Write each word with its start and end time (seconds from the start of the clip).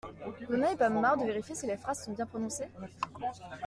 Vous 0.49 0.57
n'en 0.57 0.65
avez 0.65 0.77
pas 0.77 0.89
marre 0.89 1.15
de 1.15 1.25
vérifier 1.25 1.53
si 1.53 1.67
les 1.67 1.77
phrases 1.77 2.05
sont 2.05 2.13
bien 2.13 2.25
prononcées? 2.25 2.65